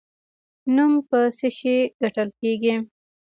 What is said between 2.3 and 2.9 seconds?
کیږي؟